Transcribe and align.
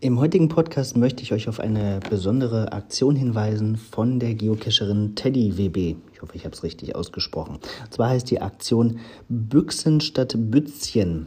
Im 0.00 0.20
heutigen 0.20 0.48
Podcast 0.48 0.96
möchte 0.96 1.24
ich 1.24 1.32
euch 1.32 1.48
auf 1.48 1.58
eine 1.58 1.98
besondere 2.08 2.72
Aktion 2.72 3.16
hinweisen 3.16 3.76
von 3.76 4.20
der 4.20 4.34
Geocacherin 4.34 5.16
Teddy 5.16 5.58
WB. 5.58 5.96
Ich 6.12 6.22
hoffe, 6.22 6.36
ich 6.36 6.44
habe 6.44 6.54
es 6.54 6.62
richtig 6.62 6.94
ausgesprochen. 6.94 7.56
Und 7.56 7.92
zwar 7.92 8.10
heißt 8.10 8.30
die 8.30 8.40
Aktion 8.40 9.00
Büchsen 9.28 10.00
statt 10.00 10.36
Bützchen. 10.36 11.26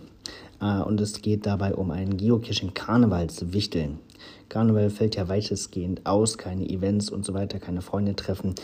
Äh, 0.61 0.80
und 0.80 1.02
es 1.02 1.21
geht 1.21 1.45
dabei 1.45 1.76
um 1.76 1.91
ein 1.91 2.16
Geocaching 2.16 2.73
Karnevalswichteln. 2.73 4.00
Karneval 4.48 4.89
fällt 4.89 5.18
ja 5.18 5.28
weitestgehend 5.28 6.05
aus, 6.05 6.38
keine 6.38 6.70
Events 6.70 7.10
und 7.10 7.26
so 7.26 7.34
weiter, 7.34 7.60
keine 7.60 7.82
Freunde 7.82 8.16
treffen. 8.16 8.55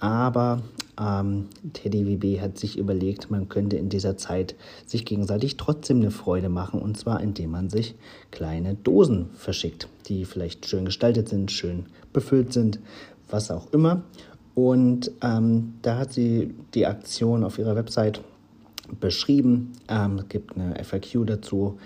Aber 0.00 0.60
ähm, 1.00 1.48
TDWB 1.72 2.40
hat 2.40 2.58
sich 2.58 2.78
überlegt, 2.78 3.30
man 3.30 3.48
könnte 3.48 3.76
in 3.76 3.88
dieser 3.88 4.16
Zeit 4.16 4.54
sich 4.86 5.04
gegenseitig 5.04 5.56
trotzdem 5.56 5.98
eine 5.98 6.10
Freude 6.10 6.48
machen. 6.48 6.80
Und 6.80 6.98
zwar 6.98 7.20
indem 7.20 7.50
man 7.50 7.70
sich 7.70 7.94
kleine 8.30 8.74
Dosen 8.74 9.30
verschickt, 9.34 9.88
die 10.06 10.24
vielleicht 10.24 10.66
schön 10.66 10.84
gestaltet 10.84 11.28
sind, 11.28 11.50
schön 11.50 11.86
befüllt 12.12 12.52
sind, 12.52 12.78
was 13.28 13.50
auch 13.50 13.72
immer. 13.72 14.02
Und 14.54 15.10
ähm, 15.22 15.74
da 15.82 15.98
hat 15.98 16.12
sie 16.12 16.54
die 16.74 16.86
Aktion 16.86 17.42
auf 17.42 17.58
ihrer 17.58 17.74
Website 17.74 18.20
beschrieben. 19.00 19.72
Ähm, 19.88 20.18
es 20.18 20.28
gibt 20.28 20.56
eine 20.56 20.82
FAQ 20.84 21.26
dazu. 21.26 21.78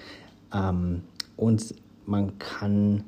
Ähm, 0.53 1.03
und 1.37 1.75
man 2.07 2.39
kann 2.39 3.05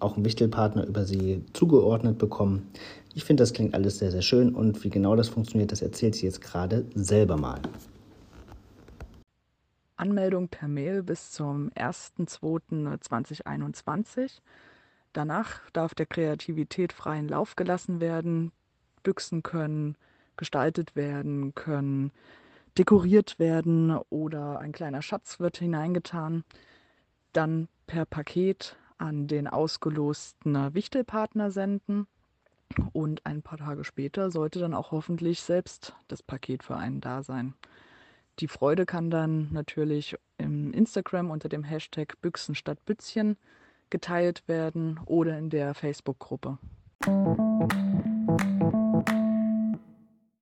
auch 0.00 0.16
einen 0.16 0.24
Wichtelpartner 0.24 0.86
über 0.86 1.04
sie 1.04 1.44
zugeordnet 1.52 2.16
bekommen. 2.18 2.70
Ich 3.14 3.24
finde, 3.24 3.42
das 3.42 3.52
klingt 3.52 3.74
alles 3.74 3.98
sehr, 3.98 4.10
sehr 4.10 4.22
schön 4.22 4.54
und 4.54 4.82
wie 4.84 4.90
genau 4.90 5.14
das 5.16 5.28
funktioniert, 5.28 5.72
das 5.72 5.82
erzählt 5.82 6.14
sie 6.14 6.24
jetzt 6.26 6.40
gerade 6.40 6.86
selber 6.94 7.36
mal. 7.36 7.60
Anmeldung 9.96 10.48
per 10.48 10.68
Mail 10.68 11.02
bis 11.02 11.32
zum 11.32 11.70
1.2.2021. 11.70 14.38
Danach 15.12 15.68
darf 15.72 15.94
der 15.94 16.06
Kreativität 16.06 16.92
freien 16.92 17.28
Lauf 17.28 17.56
gelassen 17.56 18.00
werden. 18.00 18.52
Büchsen 19.02 19.42
können 19.42 19.96
gestaltet 20.36 20.94
werden, 20.94 21.52
können 21.54 22.12
dekoriert 22.78 23.40
werden 23.40 23.96
oder 24.08 24.60
ein 24.60 24.72
kleiner 24.72 25.02
Schatz 25.02 25.40
wird 25.40 25.58
hineingetan. 25.58 26.44
Dann 27.32 27.68
per 27.86 28.04
Paket 28.04 28.76
an 28.98 29.26
den 29.26 29.46
ausgelosten 29.46 30.74
Wichtelpartner 30.74 31.50
senden. 31.50 32.06
Und 32.92 33.24
ein 33.24 33.42
paar 33.42 33.58
Tage 33.58 33.84
später 33.84 34.30
sollte 34.30 34.58
dann 34.58 34.74
auch 34.74 34.90
hoffentlich 34.92 35.40
selbst 35.40 35.94
das 36.08 36.22
Paket 36.22 36.62
für 36.62 36.76
einen 36.76 37.00
da 37.00 37.22
sein. 37.22 37.54
Die 38.40 38.48
Freude 38.48 38.86
kann 38.86 39.10
dann 39.10 39.48
natürlich 39.52 40.16
im 40.36 40.72
Instagram 40.72 41.30
unter 41.30 41.48
dem 41.48 41.64
Hashtag 41.64 42.20
Büchsen 42.20 42.54
statt 42.54 42.84
Bützchen 42.84 43.36
geteilt 43.90 44.46
werden 44.46 45.00
oder 45.06 45.38
in 45.38 45.50
der 45.50 45.74
Facebook-Gruppe. 45.74 46.58